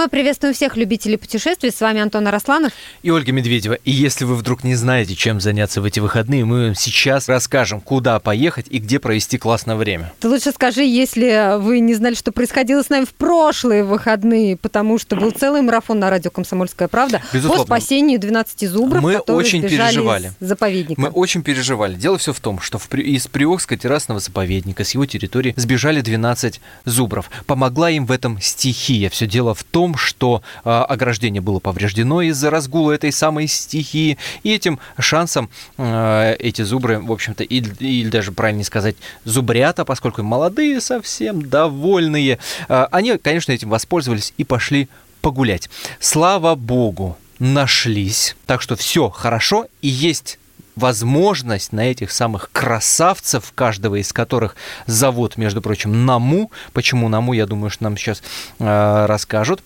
[0.00, 1.70] Мы приветствуем всех любителей путешествий.
[1.70, 2.72] С вами Антон Арасланов.
[3.02, 3.74] И Ольга Медведева.
[3.74, 7.82] И если вы вдруг не знаете, чем заняться в эти выходные, мы вам сейчас расскажем,
[7.82, 10.10] куда поехать и где провести классное время.
[10.18, 14.98] Ты лучше скажи, если вы не знали, что происходило с нами в прошлые выходные, потому
[14.98, 17.66] что был целый марафон на радио «Комсомольская правда» Безусловно.
[17.66, 20.32] по спасению 12 зубров, Мы которые очень переживали.
[20.40, 20.98] из заповедника.
[20.98, 21.96] Мы очень переживали.
[21.96, 26.58] Дело все в том, что в из Приокского террасного заповедника с его территории сбежали 12
[26.86, 27.30] зубров.
[27.44, 29.10] Помогла им в этом стихия.
[29.10, 34.18] Все дело в том, что э, ограждение было повреждено из-за разгула этой самой стихии.
[34.42, 40.22] И этим шансом э, эти зубры, в общем-то, или, или даже правильнее сказать, зубрята, поскольку
[40.22, 44.88] молодые совсем, довольные, э, они, конечно, этим воспользовались и пошли
[45.20, 45.68] погулять.
[45.98, 48.36] Слава богу, нашлись.
[48.46, 50.38] Так что все хорошо и есть
[50.80, 54.56] возможность на этих самых красавцев, каждого из которых
[54.86, 56.50] зовут, между прочим, Наму.
[56.72, 58.22] Почему Наму, я думаю, что нам сейчас
[58.58, 59.62] э, расскажут.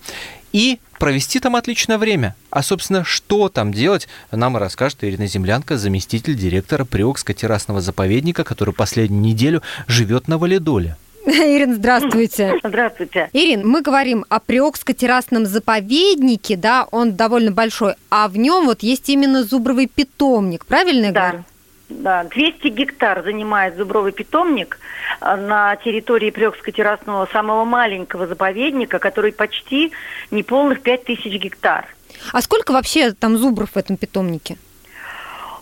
[0.51, 2.35] И провести там отличное время.
[2.49, 8.43] А, собственно, что там делать, нам и расскажет Ирина Землянка, заместитель директора Приокского террасного заповедника,
[8.43, 10.97] который последнюю неделю живет на Валидоле.
[11.55, 12.59] Ирин, здравствуйте.
[12.63, 13.29] Здравствуйте.
[13.33, 19.09] Ирин, мы говорим о Приокско-террасном заповеднике, да, он довольно большой, а в нем вот есть
[19.09, 21.21] именно зубровый питомник, правильно я Да.
[21.29, 21.43] говорю?
[21.89, 24.79] Да, 200 гектар занимает зубровый питомник
[25.19, 29.91] а, на территории Прёкско-террасного самого маленького заповедника, который почти
[30.31, 31.87] неполных 5000 гектар.
[32.33, 34.57] А сколько вообще там зубров в этом питомнике?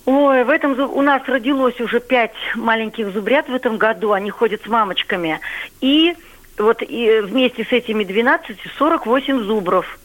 [0.06, 4.62] Ой, в этом у нас родилось уже пять маленьких зубрят в этом году, они ходят
[4.64, 5.40] с мамочками.
[5.80, 6.16] И
[6.58, 10.00] вот и вместе с этими 12 48 зубров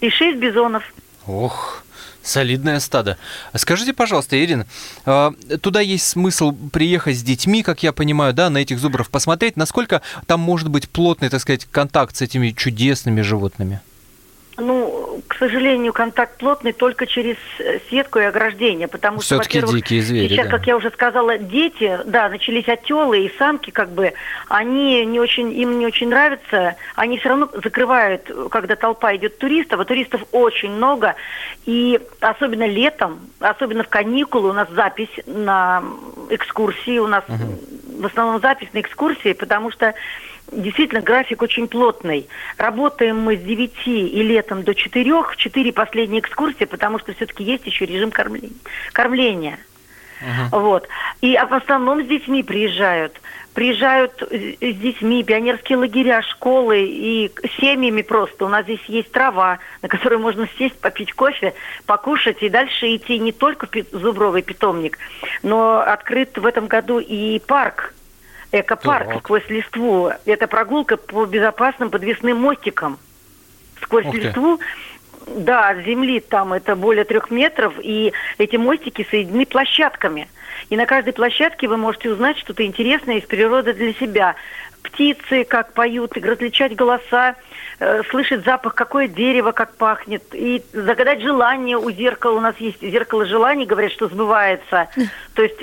[0.00, 0.84] и 6 бизонов.
[1.26, 1.82] Ох,
[2.22, 3.18] солидное стадо.
[3.56, 4.66] Скажите, пожалуйста, Ирина,
[5.04, 9.56] э, туда есть смысл приехать с детьми, как я понимаю, да, на этих зубров посмотреть,
[9.56, 13.80] насколько там может быть плотный, так сказать, контакт с этими чудесными животными?
[14.56, 20.00] Ну, к сожалению, контакт плотный только через э, сетку и ограждение, потому что, Все-таки дикие
[20.00, 20.50] звери, сейчас, да.
[20.52, 24.12] как я уже сказала, дети, да, начались отелы и самки, как бы,
[24.48, 29.80] они не очень, им не очень нравятся, они все равно закрывают, когда толпа идет туристов,
[29.80, 31.16] а туристов очень много,
[31.66, 35.82] и особенно летом, особенно в каникулы у нас запись на
[36.30, 37.24] экскурсии, у нас
[37.98, 39.94] в основном запись на экскурсии, потому что
[40.54, 42.28] Действительно, график очень плотный.
[42.56, 47.44] Работаем мы с 9 и летом до 4, в 4 последние экскурсии, потому что все-таки
[47.44, 48.56] есть еще режим кормления.
[48.92, 49.58] кормления.
[50.50, 50.88] Вот.
[51.20, 53.20] И а в основном с детьми приезжают.
[53.52, 58.44] Приезжают э, с детьми, пионерские лагеря, школы и семьями просто.
[58.44, 61.54] У нас здесь есть трава, на которой можно сесть, попить кофе,
[61.86, 64.98] покушать и дальше идти не только в зубровый питомник,
[65.42, 67.93] но открыт в этом году и парк
[68.60, 69.18] Экопарк Так.
[69.18, 70.12] сквозь листву.
[70.26, 72.98] Это прогулка по безопасным подвесным мостикам.
[73.82, 74.20] Сквозь Ух ты.
[74.20, 74.60] листву,
[75.26, 80.28] да, от земли там это более трех метров, и эти мостики соединены площадками.
[80.70, 84.36] И на каждой площадке вы можете узнать что-то интересное из природы для себя.
[84.82, 87.34] Птицы, как поют, и различать голоса,
[87.80, 92.36] э, слышать запах, какое дерево, как пахнет, и загадать желание у зеркала.
[92.36, 94.88] У нас есть зеркало желаний, говорят, что сбывается.
[95.34, 95.58] То есть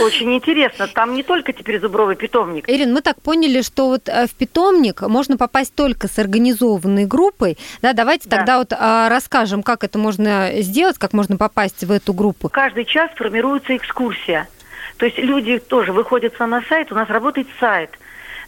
[0.00, 0.88] очень интересно.
[0.88, 2.68] Там не только теперь зубровый питомник.
[2.68, 7.58] Ирин, мы так поняли, что вот э, в питомник можно попасть только с организованной группой.
[7.82, 8.36] Да, давайте Да.
[8.36, 12.48] тогда вот а, расскажем, как это можно сделать, как можно попасть в эту группу.
[12.48, 14.48] Каждый час формируется экскурсия.
[14.96, 17.90] То есть люди тоже выходят на сайт, у нас работает сайт,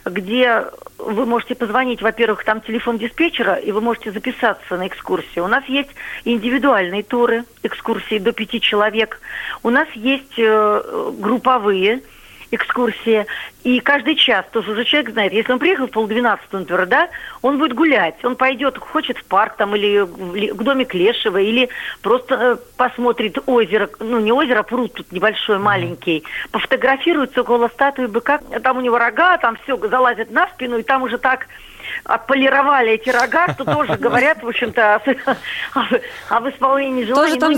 [0.06, 0.64] где
[0.98, 5.44] вы можете позвонить, во-первых, там телефон диспетчера, и вы можете записаться на экскурсию.
[5.44, 5.90] У нас есть
[6.24, 9.20] индивидуальные туры, экскурсии до пяти человек.
[9.62, 12.02] У нас есть э, групповые
[12.50, 13.26] экскурсии.
[13.64, 17.08] И каждый час, то есть уже человек знает, если он приехал в полдвенадцатого, например, да,
[17.42, 18.24] он будет гулять.
[18.24, 20.04] Он пойдет, хочет в парк там или
[20.52, 21.68] к домик Лешего, или
[22.02, 26.22] просто э, посмотрит озеро, ну не озеро, а пруд тут небольшой, маленький,
[26.52, 31.02] пофотографируется около статуи быка, там у него рога, там все залазит на спину, и там
[31.02, 31.48] уже так
[32.04, 35.00] отполировали эти рога, что тоже говорят, в общем-то,
[36.28, 37.28] об исполнении желаний.
[37.28, 37.52] Тоже там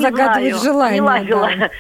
[0.99, 1.51] ну, лазила.
[1.59, 1.71] да.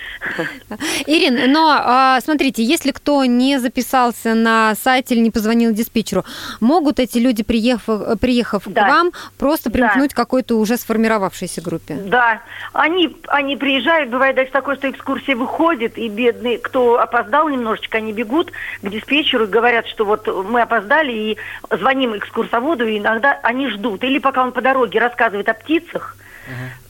[1.07, 6.25] Ирин, но а, смотрите, если кто не записался на сайте или не позвонил диспетчеру,
[6.61, 8.85] могут эти люди, приехав, приехав Да.
[8.85, 9.79] к вам, просто Да.
[9.79, 11.95] примкнуть к какой-то уже сформировавшейся группе?
[11.95, 12.41] Да,
[12.73, 18.13] они, они приезжают, бывает даже такое, что экскурсия выходит, и бедные, кто опоздал немножечко, они
[18.13, 18.53] бегут
[18.83, 21.37] к диспетчеру и говорят, что вот мы опоздали, и
[21.71, 22.17] звоним
[22.49, 24.03] экскурсоводу, и иногда они ждут.
[24.05, 26.17] Или пока он по дороге рассказывает о птицах,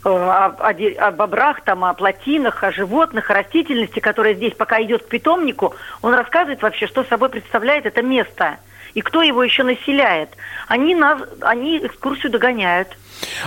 [0.04, 4.82] э, о, о, о бобрах, там, о плотинах, о животных, о растительности, которая здесь пока
[4.82, 8.58] идет к питомнику, он рассказывает вообще, что собой представляет это место
[8.94, 10.30] и кто его еще населяет.
[10.66, 12.96] Они, нас, они экскурсию догоняют.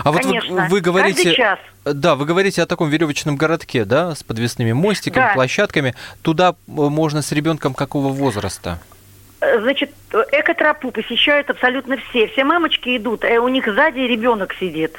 [0.03, 0.67] А вот Конечно.
[0.69, 1.33] вы говорите...
[1.33, 1.59] Час.
[1.83, 5.33] Да, вы говорите о таком веревочном городке, да, с подвесными мостиками, да.
[5.33, 5.95] площадками.
[6.21, 8.77] Туда э, можно с ребенком какого возраста?
[9.39, 12.27] Э, значит, экотропу посещают абсолютно все.
[12.27, 14.97] Все мамочки идут, а у них сзади ребенок сидит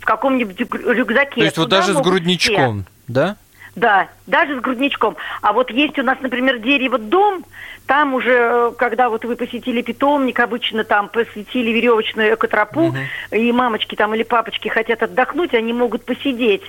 [0.00, 1.36] в каком-нибудь рюкзаке.
[1.36, 2.92] То есть вот даже с грудничком, все.
[3.08, 3.36] да?
[3.74, 5.16] Да, даже с грудничком.
[5.42, 7.44] А вот есть у нас, например, дерево дом,
[7.86, 12.96] там уже, э, когда вот вы посетили питомник, обычно там посетили веревочную экотропу, угу.
[13.32, 16.62] и мамочки там или папочки хотят отдохнуть, они могут посидеть.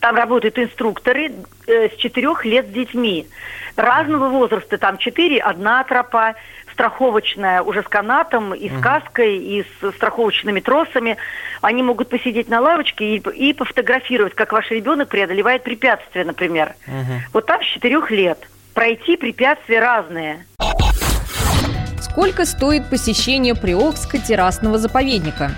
[0.00, 1.32] Там работают инструкторы
[1.66, 3.26] э, с четырех лет с детьми.
[3.76, 6.34] Разного возраста, там четыре, одна тропа,
[6.74, 11.16] страховочная уже с канатом и с каской, и с страховочными тросами.
[11.62, 16.74] Они могут посидеть на лавочке и, и пофотографировать, как ваш ребенок преодолевает препятствия, например.
[16.86, 17.12] Угу.
[17.32, 18.38] Вот там с четырех лет.
[18.74, 20.44] Пройти препятствия разные.
[22.00, 25.52] Сколько стоит посещение Приокска террасного заповедника?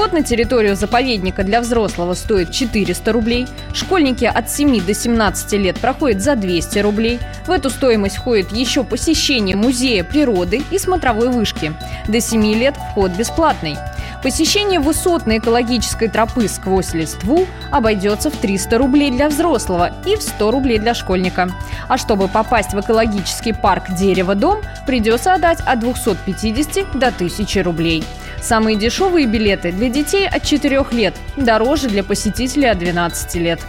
[0.00, 3.46] Вход на территорию заповедника для взрослого стоит 400 рублей.
[3.74, 7.18] Школьники от 7 до 17 лет проходят за 200 рублей.
[7.46, 11.74] В эту стоимость входит еще посещение музея природы и смотровой вышки.
[12.08, 13.76] До 7 лет вход бесплатный.
[14.22, 20.50] Посещение высотной экологической тропы сквозь листву обойдется в 300 рублей для взрослого и в 100
[20.50, 21.50] рублей для школьника.
[21.88, 28.02] А чтобы попасть в экологический парк «Дерево-дом», придется отдать от 250 до 1000 рублей.
[28.42, 33.60] Самые дешевые билеты для детей от 4 лет, дороже для посетителей от 12 лет.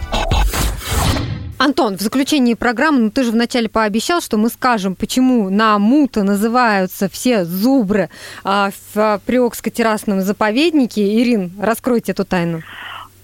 [1.58, 6.24] Антон, в заключении программы, ну ты же вначале пообещал, что мы скажем, почему на Мута
[6.24, 8.08] называются все зубры
[8.42, 11.22] а, в Приокско-террасном заповеднике.
[11.22, 12.62] Ирин, раскройте эту тайну.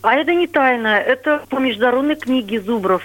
[0.03, 3.03] А это не тайна, это по международной книге зубров.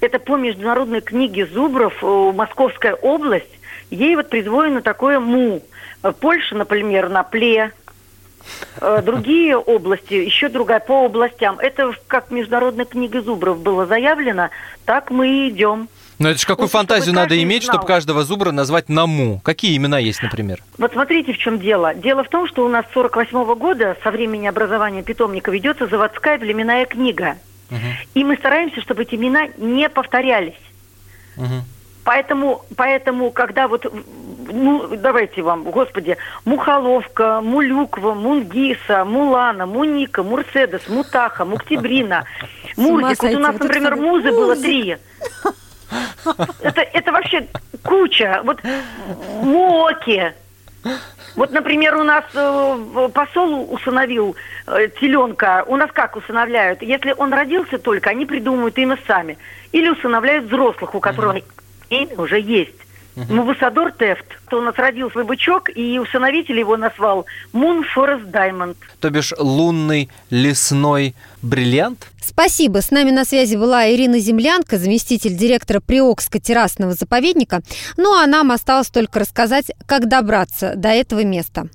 [0.00, 3.46] Это по международной книге зубров э, Московская область.
[3.90, 5.62] Ей вот призвоено такое МУ–
[6.12, 7.72] Польша, например, на Пле,
[8.80, 11.58] э, другие области, еще другая по областям.
[11.58, 14.50] Это как международная книга зубров было заявлено,
[14.84, 15.88] так мы и идем.
[16.18, 17.74] Но это же какую ну, фантазию надо иметь, знал.
[17.74, 19.40] чтобы каждого зубра назвать Наму?
[19.44, 20.62] Какие имена есть, например?
[20.78, 21.94] Вот смотрите, в чем дело.
[21.94, 25.86] Дело в том, что у нас с 48 -го года, со времени образования питомника, ведется
[25.86, 27.36] заводская племенная книга.
[27.70, 27.78] Угу.
[28.14, 30.54] И мы стараемся, чтобы эти имена не повторялись.
[31.36, 31.64] Угу.
[32.04, 33.84] Поэтому, поэтому, когда вот,
[34.52, 42.24] ну, давайте вам, господи, Мухоловка, Мулюква, Мунгиса, Мулана, Муника, Мурседес, Мутаха, Муктибрина,
[42.76, 43.22] Мурзик.
[43.22, 44.96] Вот у нас, например, музы было три.
[46.60, 47.46] Это, это вообще
[47.82, 48.40] куча.
[48.44, 48.60] Вот
[49.42, 50.34] Моки.
[51.36, 55.64] Вот, например, у нас э, посол усыновил э, теленка.
[55.66, 56.80] У нас как усыновляют?
[56.80, 59.36] Если он родился только, они придумывают имя сами.
[59.72, 61.44] Или усыновляют взрослых, у которых
[61.90, 62.85] имя уже есть.
[63.16, 63.34] Угу.
[63.34, 64.26] Мувасадор Тефт.
[64.52, 68.76] У нас родился бычок, и усыновитель его назвал Moon Forest Diamond.
[69.00, 72.08] То бишь лунный лесной бриллиант?
[72.20, 72.82] Спасибо.
[72.82, 77.62] С нами на связи была Ирина Землянка, заместитель директора Приокска террасного заповедника.
[77.96, 81.68] Ну а нам осталось только рассказать, как добраться до этого места.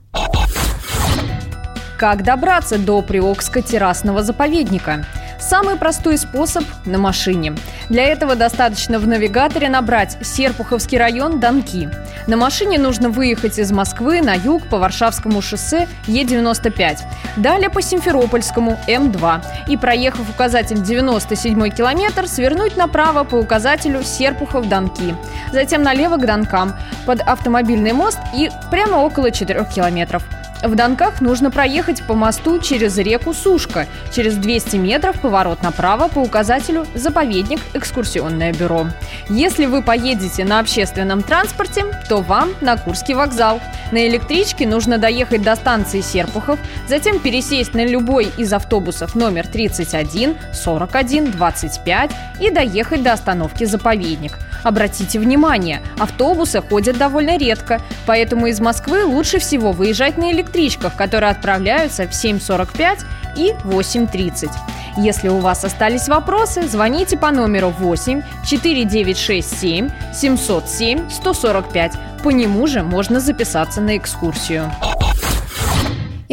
[1.97, 5.05] Как добраться до Приокска террасного заповедника?
[5.41, 7.55] Самый простой способ– на машине.
[7.89, 11.89] Для этого достаточно в навигаторе набрать Серпуховский район Донки.
[12.27, 16.99] На машине нужно выехать из Москвы на юг по Варшавскому шоссе Е95,
[17.37, 25.15] далее по Симферопольскому М2 и, проехав указатель 97 километр, свернуть направо по указателю Серпухов-Донки,
[25.51, 26.75] затем налево к Донкам,
[27.07, 30.23] под автомобильный мост и прямо около 4 километров–
[30.63, 33.87] в Донках нужно проехать по мосту через реку Сушка.
[34.13, 37.59] Через 200 метров поворот направо по указателю «Заповедник.
[37.73, 38.87] Экскурсионное бюро».
[39.29, 43.59] Если вы поедете на общественном транспорте, то вам на Курский вокзал.
[43.91, 50.37] На электричке нужно доехать до станции Серпухов, затем пересесть на любой из автобусов номер 31,
[50.53, 54.37] 41, 25 и доехать до остановки «Заповедник».
[54.63, 61.31] Обратите внимание, автобусы ходят довольно редко, поэтому из Москвы лучше всего выезжать на электричках, которые
[61.31, 62.99] отправляются в 7.45
[63.37, 64.49] и 8.30.
[64.97, 71.93] Если у вас остались вопросы, звоните по номеру 8 4967 707 145.
[72.23, 74.71] По нему же можно записаться на экскурсию.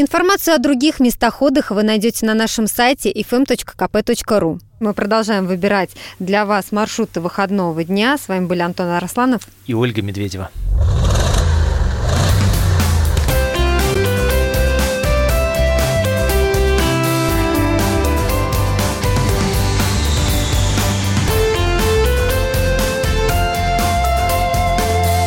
[0.00, 4.52] Информацию о других местах отдыха вы найдете на нашем сайте fm.kp.ru.
[4.52, 5.90] Эм Мы продолжаем выбирать
[6.20, 8.16] для вас маршруты выходного дня.
[8.16, 10.50] С вами были Антон Арасланов и Ольга Медведева.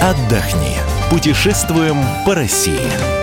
[0.02, 0.78] Отдохни.
[1.10, 3.21] Путешествуем по России.